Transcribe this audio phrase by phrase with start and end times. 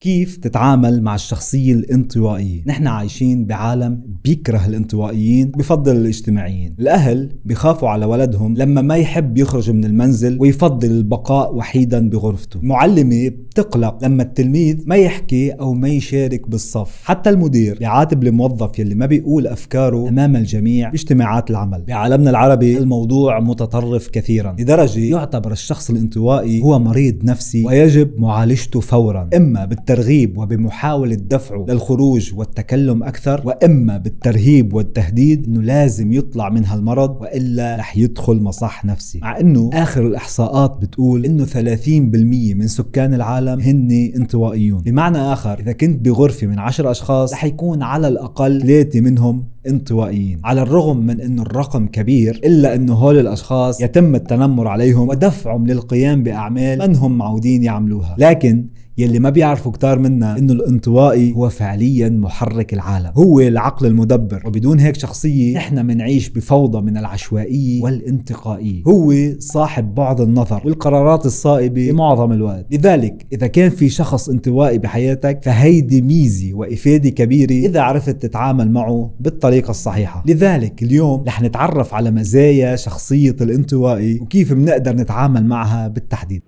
[0.00, 6.74] كيف تتعامل مع الشخصية الانطوائية؟ نحن عايشين بعالم بيكره الانطوائيين بفضل الاجتماعيين.
[6.80, 12.60] الأهل بخافوا على ولدهم لما ما يحب يخرج من المنزل ويفضل البقاء وحيدا بغرفته.
[12.60, 17.00] المعلمة بتقلق لما التلميذ ما يحكي أو ما يشارك بالصف.
[17.04, 21.84] حتى المدير بيعاتب الموظف يلي ما بيقول أفكاره أمام الجميع باجتماعات العمل.
[21.88, 29.30] بعالمنا العربي الموضوع متطرف كثيرا لدرجة يعتبر الشخص الانطوائي هو مريض نفسي ويجب معالجته فورا.
[29.36, 37.20] إما بالترغيب وبمحاولة دفعه للخروج والتكلم أكثر وإما بالترهيب والتهديد أنه لازم يطلع من هالمرض
[37.20, 39.18] وإلا رح يدخل مصح نفسي.
[39.18, 44.80] مع أنه آخر الإحصاءات بتقول أنه 30% من سكان العالم هن انطوائيون.
[44.80, 50.40] بمعنى آخر إذا كنت بغرفة من 10 أشخاص رح يكون على الأقل ثلاثة منهم انطوائيين.
[50.44, 56.22] على الرغم من إنه الرقم كبير إلا إنه هول الأشخاص يتم التنمر عليهم ودفعهم للقيام
[56.22, 58.16] بأعمال من هم معودين يعملوها.
[58.18, 58.66] لكن
[58.98, 63.10] يلي ما بيعرفوا كتار منا إنه الانطوائي هو فعليا محرك العالم.
[63.14, 64.42] هو العقل المدبر.
[64.46, 68.82] وبدون هيك شخصية نحن منعيش بفوضى من العشوائية والانتقائية.
[68.88, 72.66] هو صاحب بعد النظر والقرارات الصائبة بمعظم الوقت.
[72.70, 79.10] لذلك إذا كان في شخص انطوائي بحياتك فهيدي ميزة وإفادة كبيرة إذا عرفت تتعامل معه
[79.20, 80.24] بالطريقة الصحيحة.
[80.26, 86.42] لذلك اليوم رح نتعرف على مزايا شخصية الانطوائي وكيف بنقدر نتعامل معها بالتحديد.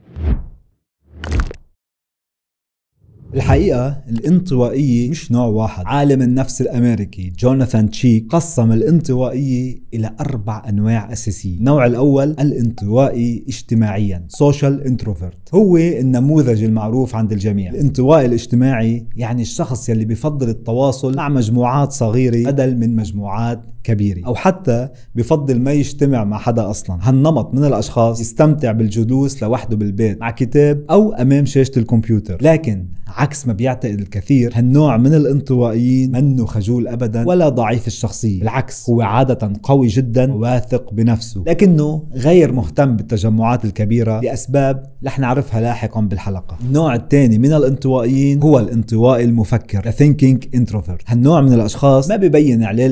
[3.34, 5.84] الحقيقة الانطوائية مش نوع واحد.
[5.86, 11.59] عالم النفس الأمريكي جوناثان تشيك قسم الانطوائية إلى أربع أنواع أساسية.
[11.59, 15.55] النوع الأول الانطوائي اجتماعيا social introvert.
[15.55, 17.70] هو النموذج المعروف عند الجميع.
[17.70, 24.27] الانطوائي الاجتماعي يعني الشخص يلي بفضل التواصل مع مجموعات صغيرة بدل من مجموعات كبيرة.
[24.27, 26.98] أو حتى بفضل ما يجتمع مع حدا أصلا.
[27.03, 32.39] هالنمط من الأشخاص يستمتع بالجلوس لوحده بالبيت مع كتاب أو أمام شاشة الكمبيوتر.
[32.42, 38.41] لكن عكس ما بيعتقد الكثير هالنوع من الانطوائيين منه خجول ابدا ولا ضعيف الشخصية.
[38.41, 41.44] بالعكس هو عادة قوي جدا وواثق بنفسه.
[41.47, 46.56] لكنه غير مهتم بالتجمعات الكبيرة لأسباب رح نعرفها لاحقا بالحلقة.
[46.66, 51.03] النوع الثاني من الانطوائيين هو الانطوائي المفكر The Thinking Introvert.
[51.06, 52.87] هالنوع من الأشخاص ما ببين عليه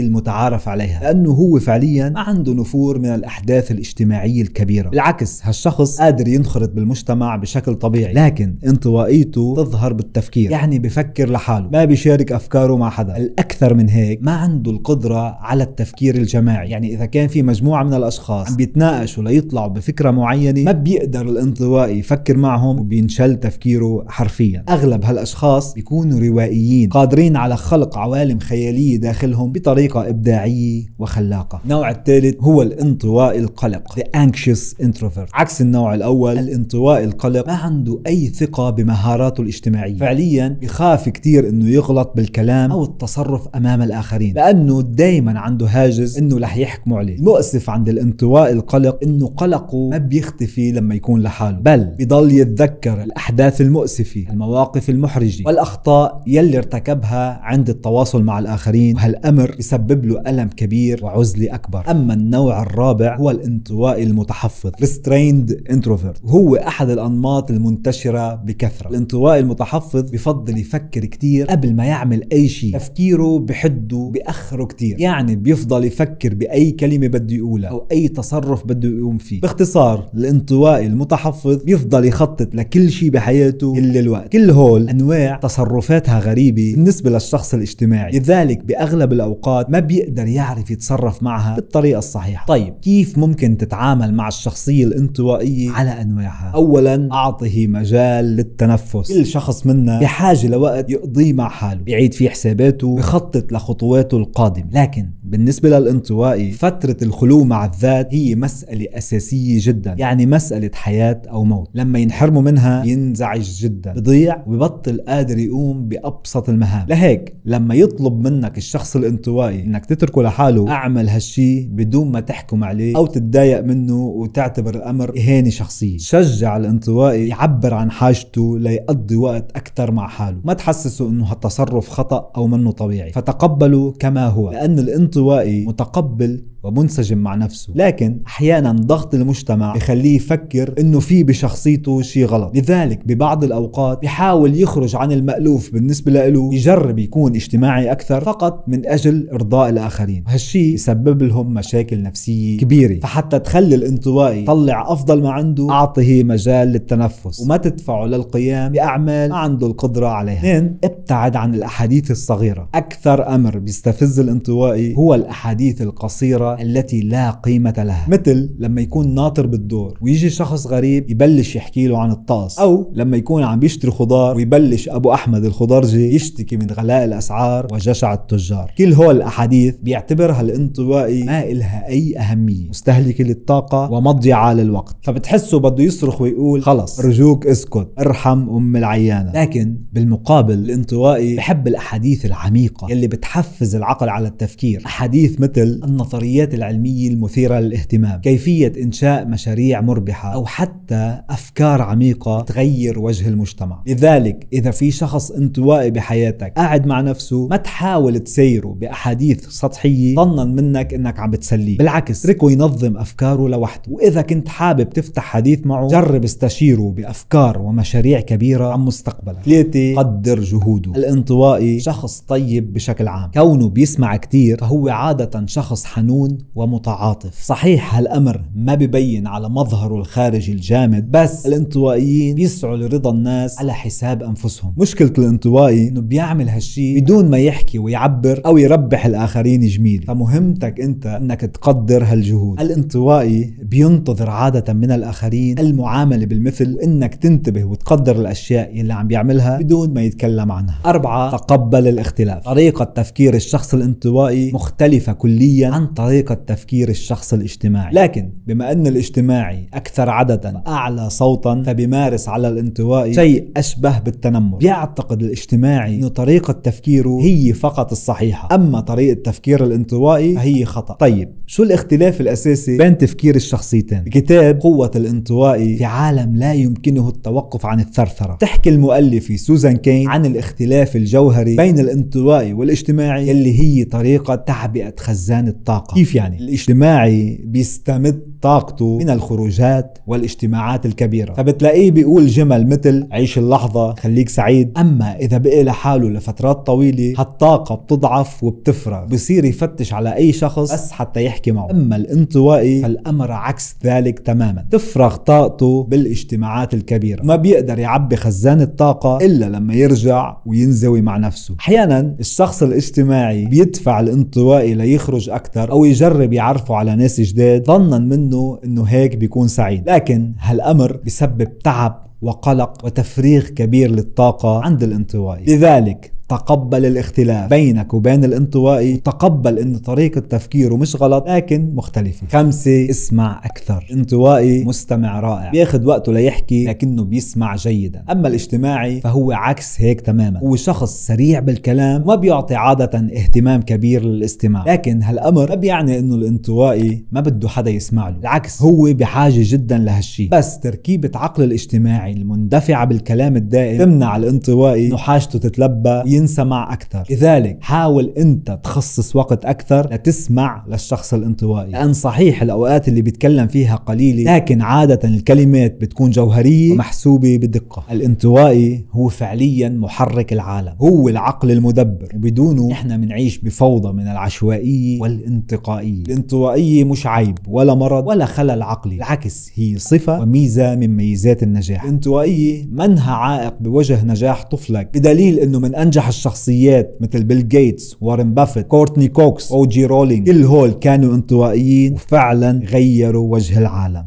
[0.00, 4.88] المتعارف عليها لأنه هو فعليا ما عنده نفور من الأحداث الاجتماعية الكبيرة.
[4.88, 11.84] بالعكس هالشخص قادر ينخرط بالمجتمع بشكل طبيعي لكن انطوائيته تظهر بالتفكير يعني بفكر لحاله ما
[11.84, 13.16] بيشارك أفكاره مع حدا.
[13.16, 16.70] الأكثر من هيك ما عنده القدرة على التفكير الجماعي.
[16.70, 21.98] يعني إذا كان في مجموعة من الأشخاص عم بيتناقشوا ليطلعوا بفكرة معينة ما بيقدر الانطوائي
[21.98, 24.64] يفكر معهم وبينشل تفكيره حرفيا.
[24.68, 31.60] أغلب هالأشخاص بيكونوا روائيين قادرين على خلق عوالم خيالية داخلهم بطريقة إبداعية وخلاقة.
[31.64, 35.28] النوع الثالث هو الانطوائي القلق The anxious introvert.
[35.34, 39.96] عكس النوع الأول الانطوائي القلق ما عنده أي ثقة بمهارات مهاراته الاجتماعية.
[39.96, 46.38] فعليا بخاف كتير إنه يغلط بالكلام أو التصرف أمام الآخرين لأنه دايما عنده هاجس إنه
[46.38, 47.16] رح يحكموا عليه.
[47.16, 53.60] المؤسف عند الانطواء القلق إنه قلقه ما بيختفي لما يكون لحاله بل بضل يتذكر الأحداث
[53.60, 61.04] المؤسفة المواقف المحرجة والأخطاء يلي ارتكبها عند التواصل مع الآخرين وهالأمر يسبب له ألم كبير
[61.04, 61.90] وعزلة أكبر.
[61.90, 66.24] أما النوع الرابع هو الانطوائي المتحفظ restrained introvert.
[66.24, 68.88] وهو أحد الأنماط المنتشرة بكثرة.
[68.88, 72.72] الانطوائي المتحفظ بفضل يفكر كتير قبل ما يعمل أي شيء.
[72.74, 75.00] تفكيره بحده بأخره كتير.
[75.00, 79.40] يعني بيفضل يفكر بأي كلمة بده يقولها أو أي تصرف بده يقوم فيه.
[79.40, 84.32] باختصار الانطوائي المتحفظ بيفضل يخطط لكل شيء بحياته كل الوقت.
[84.32, 88.18] كل هول أنواع تصرفاتها غريبة بالنسبة للشخص الاجتماعي.
[88.18, 92.46] لذلك بأغلب الأوقات ما بيقدر يعرف يتصرف معها بالطريقة الصحيحة.
[92.46, 96.52] طيب كيف ممكن تتعامل مع الشخصية الانطوائية؟ على أنواعها.
[96.54, 99.12] أولا أعطه مجال للتنفس.
[99.12, 101.80] كل شخص منا بحاجة لوقت يقضيه مع حاله.
[101.80, 104.68] بيعيد فيه حساباته بخطط لخطواته القادمة.
[104.72, 109.94] لكن بالنسبة للانطوائي فترة الخلو مع الذات هي مسألة أساسية جدا.
[109.98, 111.70] يعني مسألة حياة أو موت.
[111.74, 113.92] لما ينحرموا منها ينزعج جدا.
[113.92, 116.86] بضيع وبطل قادر يقوم بأبسط المهام.
[116.88, 120.70] لهيك لما يطلب منك الشخص الانطوائي إنك تتركه لحاله.
[120.70, 127.28] أعمل هالشي بدون ما تحكم عليه أو تتضايق منه وتعتبر الأمر اهانة شخصية شجع الانطوائي
[127.28, 130.40] يعبر عن حاجته ليقضي وقت أكثر مع حاله.
[130.44, 133.12] ما تحسسه إنه هالتصرف خطأ أو منه طبيعي.
[133.12, 134.50] فتقبله كما هو.
[134.50, 137.72] لأن الانطوائي متقبل ومنسجم مع نفسه.
[137.76, 142.56] لكن أحيانا ضغط المجتمع بخليه يفكر إنه في بشخصيته شيء غلط.
[142.56, 148.86] لذلك ببعض الأوقات بيحاول يخرج عن المألوف بالنسبة له يجرب يكون اجتماعي أكثر فقط من
[148.86, 150.24] أجل إرضاء الآخرين.
[150.26, 153.00] وهالشيء يسبب لهم مشاكل نفسية كبيرة.
[153.00, 159.36] فحتى تخلي الانطوائي يطلع أفضل ما عنده أعطه مجال للتنفس وما تدفعه للقيام بأعمال ما
[159.36, 160.38] عنده القدرة عليها.
[160.38, 162.68] اثنين ابتعد عن الأحاديث الصغيرة.
[162.74, 168.06] أكثر أمر بيستفز الانطوائي هو الأحاديث القصيرة التي لا قيمة لها.
[168.08, 173.16] مثل لما يكون ناطر بالدور ويجي شخص غريب يبلش يحكي له عن الطقس أو لما
[173.16, 178.72] يكون عم بيشتري خضار ويبلش أبو أحمد الخضرجي يشتكي من غلاء الأسعار وجشع التجار.
[178.78, 184.96] كل هول الأحاديث بيعتبرها الانطوائي ما إلها أي أهمية مستهلكة للطاقة ومضيعة للوقت.
[185.02, 189.32] فبتحسه بده يصرخ ويقول خلص ارجوك اسكت ارحم أم العيانة.
[189.32, 194.82] لكن بالمقابل الانطوائي بحب الأحاديث العميقة يلي بتحفز العقل على التفكير.
[194.86, 202.98] أحاديث مثل النظريات العلمية المثيرة للاهتمام كيفية إنشاء مشاريع مربحة أو حتى أفكار عميقة تغير
[202.98, 203.82] وجه المجتمع.
[203.86, 210.44] لذلك إذا في شخص انطوائي بحياتك قاعد مع نفسه ما تحاول تسيره بأحاديث سطحية ظنا
[210.44, 211.78] منك إنك عم بتسليه.
[211.78, 213.92] بالعكس اتركه ينظم أفكاره لوحده.
[213.92, 219.42] وإذا كنت حابب تفتح حديث معه جرب استشيره بأفكار ومشاريع كبيرة عن مستقبلك.
[219.44, 220.92] ثلاثة قدر جهوده.
[220.92, 223.30] الانطوائي شخص طيب بشكل عام.
[223.30, 227.42] كونه بيسمع كتير فهو عادة شخص حنون ومتعاطف.
[227.42, 234.22] صحيح هالأمر ما ببين على مظهره الخارجي الجامد بس الانطوائيين بيسعوا لرضا الناس على حساب
[234.22, 234.74] أنفسهم.
[234.78, 240.04] مشكلة الانطوائي إنه بيعمل هالشي بدون ما يحكي ويعبر أو يربح الآخرين جميل.
[240.08, 242.60] فمهمتك أنت إنك تقدر هالجهود.
[242.60, 249.94] الانطوائي بينتظر عادة من الآخرين المعاملة بالمثل إنك تنتبه وتقدر الأشياء اللي عم بيعملها بدون
[249.94, 250.78] ما يتكلم عنها.
[250.86, 252.44] أربعة تقبل الاختلاف.
[252.44, 257.94] طريقة تفكير الشخص الانطوائي مختلفة كليا عن طريقة تفكير الشخص الاجتماعي.
[257.94, 264.58] لكن بما أن الاجتماعي أكثر عددا أعلى صوتا فبيمارس على الانطوائي شيء أشبه بالتنمر.
[264.58, 270.94] بيعتقد الاجتماعي أنه طريقة تفكيره هي فقط الصحيحة أما طريقة تفكير الانطوائي فهي خطأ.
[270.94, 277.66] طيب شو الاختلاف الأساسي بين تفكير الشخصيتين؟ بكتاب قوة الانطوائي في عالم لا يمكنه التوقف
[277.66, 278.34] عن الثرثرة.
[278.34, 285.48] تحكي المؤلفة سوزان كين عن الاختلاف الجوهري بين الانطوائي والاجتماعي اللي هي طريقة تعبئة خزان
[285.48, 285.94] الطاقة.
[285.94, 291.32] كيف يعني؟ الاجتماعي بيستمد طاقته من الخروجات والاجتماعات الكبيرة.
[291.32, 297.74] فبتلاقيه بيقول جمل مثل عيش اللحظة خليك سعيد أما إذا بقي لحاله لفترات طويلة هالطاقة
[297.74, 301.70] بتضعف وبتفرغ بصير يفتش على أي شخص بس حتى يحكي معه.
[301.70, 304.64] أما الانطوائي فالأمر عكس ذلك تماما.
[304.70, 307.22] تفرغ طاقته بالاجتماعات الكبيرة.
[307.22, 311.54] ما بيقدر يعبي خزان الطاقة إلا لما يرجع وينزوي مع نفسه.
[311.60, 317.66] أحيانا الشخص الاجتماعي بيدفع الانطوائي ليخرج أكثر أو يجرب يعرفه على ناس جداد.
[317.66, 318.27] ظنا منه
[318.64, 319.90] إنه هيك بيكون سعيد.
[319.90, 325.44] لكن هالأمر بسبب تعب وقلق وتفريغ كبير للطاقة عند الانطوائي.
[325.44, 332.26] لذلك تقبل الاختلاف بينك وبين الانطوائي تقبل إن طريقة تفكيره مش غلط لكن مختلفة.
[332.30, 333.86] خمسة اسمع أكثر.
[333.92, 335.50] انطوائي مستمع رائع.
[335.50, 338.04] بياخد وقته ليحكي لكنه بيسمع جيدا.
[338.10, 340.40] أما الاجتماعي فهو عكس هيك تماما.
[340.40, 344.64] هو شخص سريع بالكلام وما بيعطي عادة اهتمام كبير للاستماع.
[344.66, 348.16] لكن هالأمر ما بيعني إنه الانطوائي ما بده حدا يسمع له.
[348.16, 350.28] بالعكس هو بحاجة جدا لهالشي.
[350.28, 357.04] بس تركيبة عقل الاجتماعي المندفعة بالكلام الدائم تمنع الانطوائي إنه حاجته تتلبى ينسى مع أكثر.
[357.10, 361.70] لذلك حاول أنت تخصص وقت أكثر لتسمع للشخص الانطوائي.
[361.70, 367.84] لأن صحيح الأوقات اللي بيتكلم فيها قليلة لكن عادة الكلمات بتكون جوهرية ومحسوبة بدقة.
[367.90, 370.74] الانطوائي هو فعليا محرك العالم.
[370.80, 376.02] هو العقل المدبر وبدونه إحنا بنعيش بفوضى من العشوائية والانتقائية.
[376.02, 381.82] الانطوائية مش عيب ولا مرض ولا خلل عقلي بالعكس هي صفة وميزة من ميزات النجاح.
[381.84, 388.34] الانطوائية منها عائق بوجه نجاح طفلك بدليل إنه من أنجح الشخصيات مثل بيل جيتس وارن
[388.34, 394.06] بافيت كورتني كوكس أو جي رولينج كل هول كانوا انطوائيين وفعلا غيروا وجه العالم.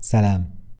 [0.00, 0.49] سلام.